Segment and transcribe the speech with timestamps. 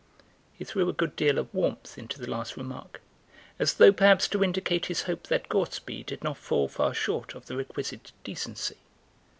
[0.55, 3.03] He threw a good deal of warmth into the last remark,
[3.59, 7.45] as though perhaps to indicate his hope that Gortsby did not fall far short of
[7.45, 8.77] the requisite decency.